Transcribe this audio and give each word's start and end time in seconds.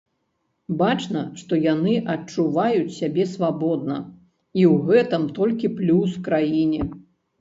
Бачна, 0.79 1.21
што 1.41 1.53
яны 1.73 1.93
адчуваюць 2.15 2.95
сябе 3.01 3.23
свабодна, 3.35 3.99
і 4.59 4.65
ў 4.73 4.91
гэтым 4.91 5.23
толькі 5.41 5.75
плюс 5.79 6.09
краіне. 6.31 6.81